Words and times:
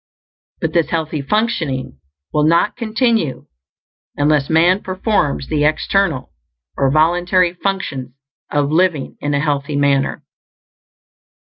But 0.61 0.73
this 0.73 0.89
healthy 0.89 1.21
functioning 1.21 1.99
will 2.33 2.43
not 2.45 2.75
continue 2.75 3.45
unless 4.17 4.49
man 4.49 4.81
performs 4.81 5.47
the 5.47 5.63
external, 5.63 6.31
or 6.75 6.89
voluntary, 6.89 7.53
functions 7.53 8.15
of 8.51 8.71
living 8.71 9.17
in 9.21 9.35
a 9.35 9.39
healthy 9.39 9.75
manner. 9.75 10.23